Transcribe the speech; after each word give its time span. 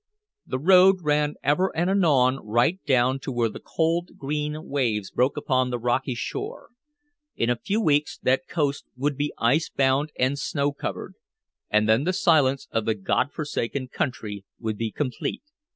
The 0.47 0.57
road 0.57 1.03
ran 1.03 1.35
ever 1.43 1.69
and 1.77 1.87
anon 1.87 2.37
right 2.43 2.83
down 2.87 3.19
to 3.19 3.31
where 3.31 3.49
the 3.49 3.59
cold, 3.59 4.17
green 4.17 4.67
waves 4.67 5.11
broke 5.11 5.37
upon 5.37 5.69
the 5.69 5.77
rocky 5.77 6.15
shore. 6.15 6.69
In 7.35 7.51
a 7.51 7.55
few 7.55 7.79
weeks 7.79 8.17
that 8.23 8.47
coast 8.47 8.85
would 8.97 9.15
be 9.15 9.31
ice 9.37 9.69
bound 9.69 10.11
and 10.17 10.39
snow 10.39 10.71
covered, 10.71 11.13
and 11.69 11.87
then 11.87 12.03
the 12.03 12.13
silence 12.13 12.67
of 12.71 12.85
the 12.85 12.95
God 12.95 13.31
forsaken 13.31 13.89
country 13.89 14.43
would 14.59 14.79
be 14.79 14.89
complete. 14.89 15.43